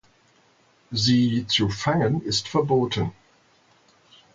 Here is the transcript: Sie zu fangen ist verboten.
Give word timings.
Sie 0.89 1.45
zu 1.47 1.69
fangen 1.69 2.23
ist 2.23 2.47
verboten. 2.47 3.11